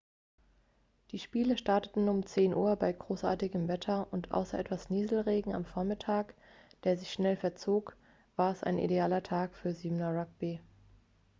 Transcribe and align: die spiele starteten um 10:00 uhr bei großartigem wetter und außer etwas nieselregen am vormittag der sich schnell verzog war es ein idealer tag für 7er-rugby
die 1.11 1.19
spiele 1.19 1.59
starteten 1.59 2.09
um 2.09 2.21
10:00 2.21 2.55
uhr 2.55 2.75
bei 2.75 2.91
großartigem 2.91 3.67
wetter 3.67 4.07
und 4.09 4.31
außer 4.31 4.57
etwas 4.57 4.89
nieselregen 4.89 5.53
am 5.53 5.63
vormittag 5.63 6.33
der 6.85 6.97
sich 6.97 7.13
schnell 7.13 7.35
verzog 7.35 7.95
war 8.35 8.51
es 8.51 8.63
ein 8.63 8.79
idealer 8.79 9.21
tag 9.21 9.53
für 9.55 9.69
7er-rugby 9.69 10.59